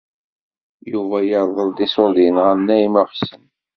[0.91, 3.43] Yuba irḍel-d iṣurdiyen ɣer Naɛima u Ḥsen.